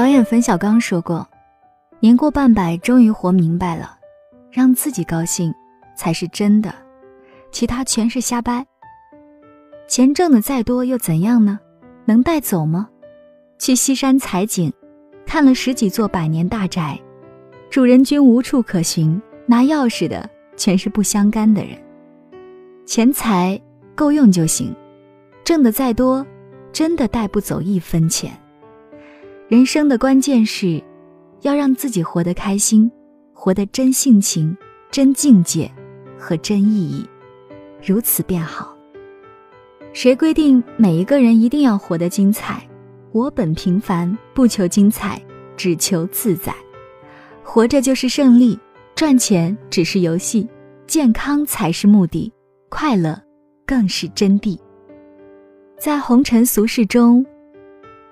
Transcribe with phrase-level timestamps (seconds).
[0.00, 1.28] 导演冯小刚说过
[2.00, 3.98] ：“年过半百，终于活明白了，
[4.50, 5.52] 让自己高兴
[5.94, 6.74] 才是真的，
[7.52, 8.66] 其他全是瞎掰。
[9.86, 11.60] 钱挣的再多又怎样呢？
[12.06, 12.88] 能带走吗？
[13.58, 14.72] 去西山采景，
[15.26, 16.98] 看了十几座百年大宅，
[17.68, 20.26] 主人均无处可寻，拿钥匙的
[20.56, 21.76] 全是不相干的人。
[22.86, 23.60] 钱财
[23.94, 24.74] 够用就行，
[25.44, 26.26] 挣的再多，
[26.72, 28.32] 真的带不走一分钱。”
[29.50, 30.80] 人生的关键是，
[31.40, 32.88] 要让自己活得开心，
[33.34, 34.56] 活得真性情、
[34.92, 35.68] 真境界
[36.16, 37.04] 和真意义，
[37.84, 38.72] 如此便好。
[39.92, 42.62] 谁规定每一个人一定要活得精彩？
[43.10, 45.20] 我本平凡，不求精彩，
[45.56, 46.54] 只求自在。
[47.42, 48.56] 活着就是胜利，
[48.94, 50.48] 赚钱只是游戏，
[50.86, 52.32] 健康才是目的，
[52.68, 53.20] 快乐
[53.66, 54.56] 更是真谛。
[55.76, 57.26] 在红尘俗世中。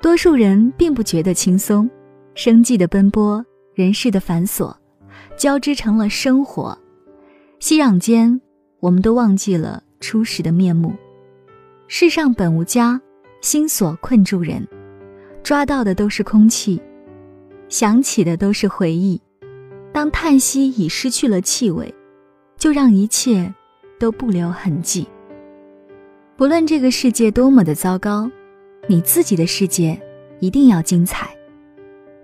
[0.01, 1.91] 多数人并不觉得轻松，
[2.35, 4.73] 生计的奔波，人事的繁琐，
[5.37, 6.79] 交织成了生活。
[7.59, 8.41] 熙攘间，
[8.79, 10.95] 我们都忘记了初始的面目。
[11.89, 13.01] 世上本无家，
[13.41, 14.65] 心锁困住人，
[15.43, 16.81] 抓到的都是空气，
[17.69, 19.21] 想起的都是回忆。
[19.93, 21.93] 当叹息已失去了气味，
[22.57, 23.53] 就让一切
[23.99, 25.09] 都不留痕迹。
[26.37, 28.31] 不论这个世界多么的糟糕。
[28.91, 30.01] 你自己的世界
[30.41, 31.29] 一定要精彩，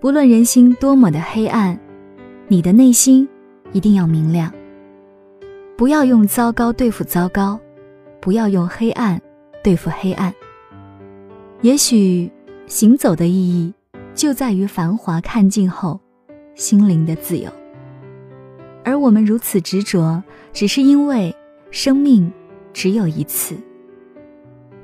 [0.01, 1.79] 不论人心多么的黑暗，
[2.49, 3.29] 你的内心
[3.73, 4.51] 一定要明亮。
[5.77, 7.61] 不要用糟糕对付糟糕，
[8.19, 9.21] 不要用黑暗
[9.63, 10.33] 对付黑暗。
[11.61, 12.31] 也许
[12.67, 13.75] 行走的意义
[14.15, 16.01] 就在于繁华看尽后，
[16.55, 17.51] 心灵的自由。
[18.85, 20.23] 而我们如此执着，
[20.55, 21.35] 只是因为
[21.71, 22.33] 生命
[22.73, 23.55] 只有一次。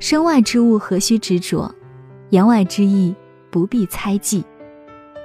[0.00, 1.72] 身外之物何须执着，
[2.30, 3.14] 言外之意
[3.50, 4.42] 不必猜忌。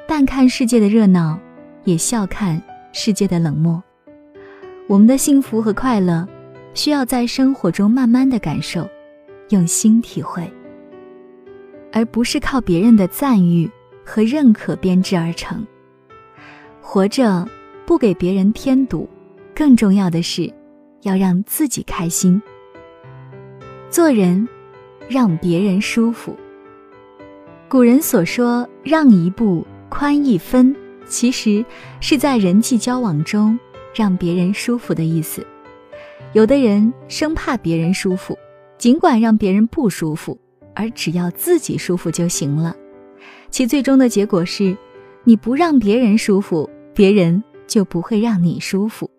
[0.06, 1.40] 淡看世界的热闹，
[1.86, 3.82] 也笑看世界的冷漠。
[4.88, 6.28] 我们的幸福和快乐，
[6.74, 8.86] 需要在生活中慢慢的感受，
[9.48, 10.52] 用心体会，
[11.94, 13.72] 而不是靠别人的赞誉
[14.06, 15.66] 和认可编织而成。
[16.82, 17.48] 活着
[17.86, 19.10] 不给别人添堵，
[19.56, 20.54] 更重要的是，
[21.04, 22.42] 要让自己开心。
[23.90, 24.46] 做人。
[25.08, 26.36] 让别人舒服。
[27.68, 30.76] 古人所说“让一步，宽一分”，
[31.08, 31.66] 其实
[32.00, 33.58] 是在人际交往中
[33.94, 35.46] 让别人舒服的意思。
[36.34, 38.38] 有的人生怕别人舒服，
[38.78, 40.38] 尽管让别人不舒服，
[40.74, 42.76] 而只要自己舒服就行了。
[43.50, 44.76] 其最终的结果是，
[45.24, 49.10] 你不让别人舒服，别人就不会让你舒服。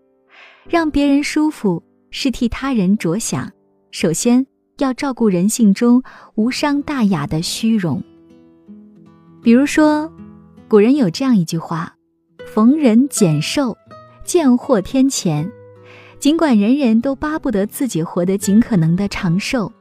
[0.69, 3.51] 让别人舒服是替他人着想，
[3.91, 4.47] 首先。
[4.79, 6.03] 要照顾人性中
[6.35, 8.03] 无伤大雅的虚荣。
[9.43, 10.13] 比如说，
[10.69, 11.95] 古人有这样一句话
[12.53, 13.77] ：“逢人减寿，
[14.25, 15.51] 见货添钱。”
[16.19, 19.73] 尽管人人都巴不得自己活得尽可能的长寿，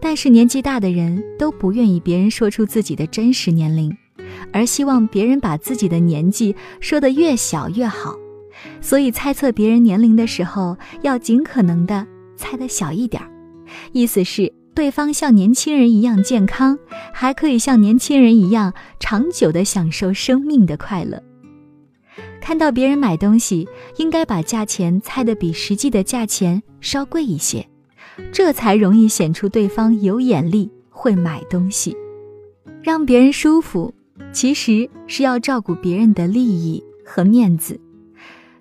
[0.00, 3.96] 但是年纪大的人都不愿意别人说出自己的真实年龄，
[4.52, 8.16] 而希望别人把自己的年纪说得越小越好。
[8.80, 13.31] 所以猜测别人年龄的时候，要尽可能的猜得小一点儿。
[13.92, 16.78] 意思是，对方像年轻人一样健康，
[17.12, 21.22] 还可以像年轻人一样长久的享受生命的快乐。
[22.40, 27.66] 看到别人买东西，应该把价钱猜得比实际的价钱稍贵一些，
[28.32, 31.94] 这才容易显出对方有眼力，会买东西。
[32.82, 33.94] 让别人舒服，
[34.32, 37.78] 其实是要照顾别人的利益和面子。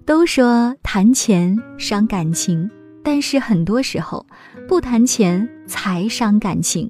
[0.06, 2.70] 都说谈钱伤感情。
[3.04, 4.24] 但是很多时候，
[4.68, 6.90] 不谈钱才伤感情，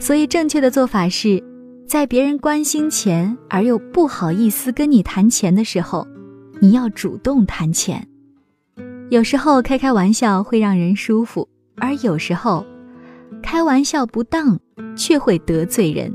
[0.00, 1.42] 所以正确的做法是，
[1.86, 6.06] 在别人关心钱而又不好意思跟你谈钱的时候，
[6.60, 8.06] 你要主动谈钱。
[9.10, 12.64] 有时候开开玩笑会让人舒服，而有时候，
[13.42, 14.58] 开玩笑不当
[14.96, 16.12] 却会得罪人。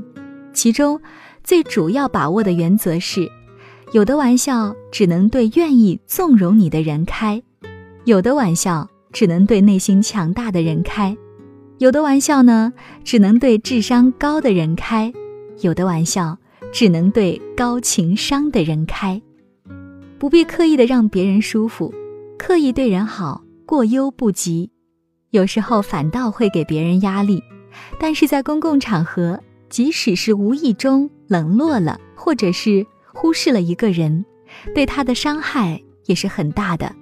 [0.52, 1.00] 其中，
[1.44, 3.30] 最主要把握的原则是，
[3.92, 7.40] 有的玩笑只能对愿意纵容你的人开，
[8.04, 8.88] 有的玩笑。
[9.12, 11.16] 只能对内心强大的人开，
[11.78, 12.72] 有的玩笑呢，
[13.04, 15.12] 只能对智商高的人开；
[15.60, 16.38] 有的玩笑
[16.72, 19.20] 只能对高情商的人开。
[20.18, 21.92] 不必刻意的让别人舒服，
[22.38, 24.70] 刻意对人好，过犹不及，
[25.30, 27.42] 有时候反倒会给别人压力。
[27.98, 34.24] 但是在公共场合，即使是无意中冷落了，或者是忽视了一个人，
[34.74, 36.94] 对他的伤害也是很大的。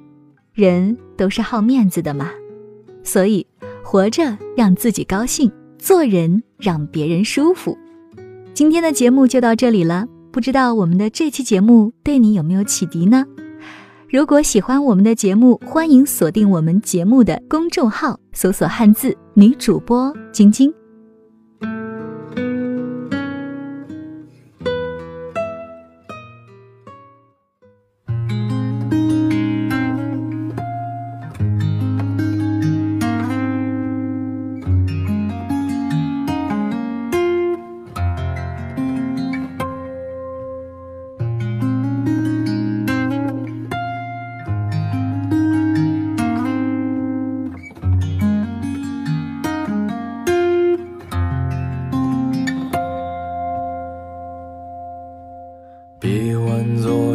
[0.59, 2.33] 人都是好面子的嘛，
[3.05, 3.47] 所以
[3.85, 7.79] 活着让自己高兴，做人让别人舒服。
[8.55, 10.05] 今天的节目就到这里了。
[10.33, 13.25] 不知道我们的这期节目对你有没有启迪呢？
[14.09, 20.75] 如果喜欢我们的节目，欢迎锁定我们节目的公众号，搜索汉字女主播晶晶。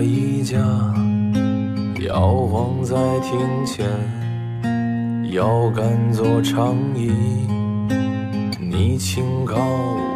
[0.03, 0.57] 一家，
[2.05, 3.87] 摇晃在庭前，
[5.31, 7.11] 腰杆做长椅，
[8.59, 9.55] 你清高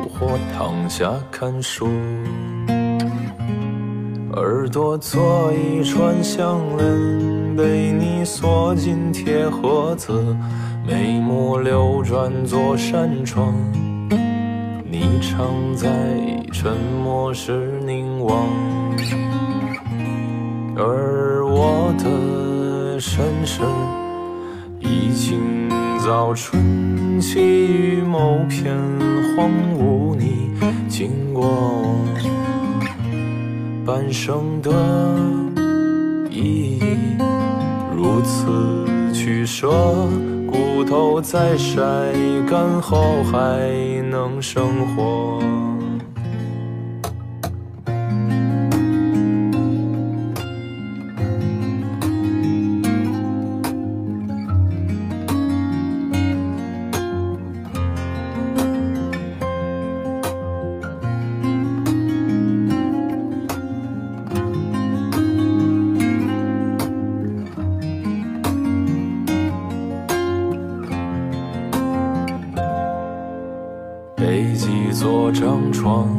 [0.09, 1.87] 或躺下看书，
[4.33, 10.35] 耳朵做一串项链，被你锁进铁盒子，
[10.85, 13.53] 眉目流转做扇窗，
[14.83, 15.87] 你常在
[16.51, 18.45] 沉默时凝望，
[20.77, 22.97] 而我的。
[23.00, 23.62] 身世
[24.79, 25.69] 已经
[26.00, 28.75] 早春起于某片
[29.35, 30.50] 荒芜，你
[30.89, 31.83] 经过
[33.85, 34.71] 半生的
[36.31, 36.81] 意义，
[37.95, 39.69] 如此取舍，
[40.47, 41.77] 骨头在晒
[42.50, 43.69] 干后还
[44.09, 45.39] 能生活。
[74.99, 76.09] 座张床，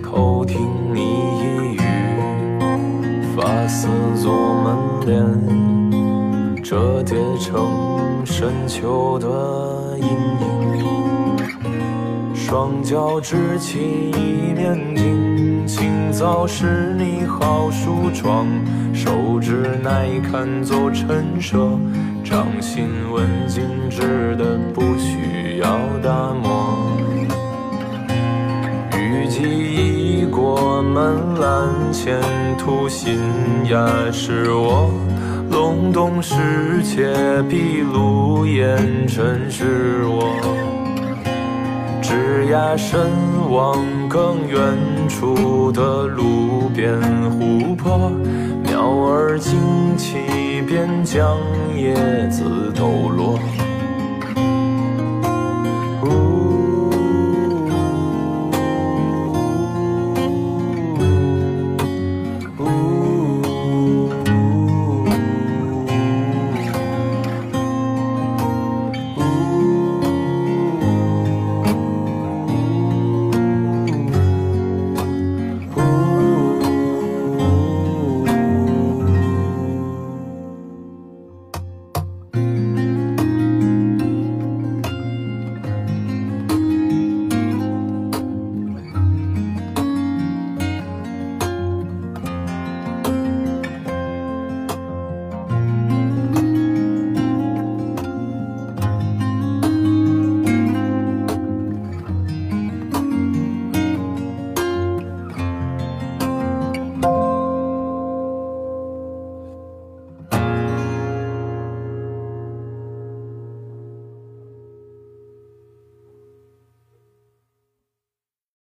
[0.00, 0.60] 偷听
[0.94, 1.80] 你一语，
[3.34, 10.76] 发丝做门帘，折叠成深秋的阴影。
[12.36, 18.46] 双脚支起一面镜，清早是你好梳妆，
[18.94, 21.76] 手指耐看做陈设，
[22.28, 26.90] 掌心纹静止的不需要打磨。
[28.98, 32.20] 雨季已过门栏，前
[32.58, 33.16] 途新
[33.70, 34.90] 芽是我
[35.52, 37.14] 隆冬时节
[37.48, 40.34] 闭路烟尘是我
[42.02, 43.08] 枝桠深
[43.48, 44.60] 往更远
[45.08, 47.00] 处的路边
[47.30, 48.10] 湖泊，
[48.64, 49.54] 鸟儿惊
[51.06, 51.38] 将
[51.72, 51.94] 叶
[52.28, 53.15] 子抖落。